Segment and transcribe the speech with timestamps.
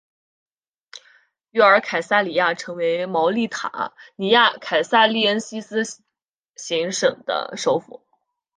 [1.51, 5.83] 约尔凯撒里亚成为茅利塔尼亚凯撒利恩西斯
[6.55, 8.01] 行省的首府。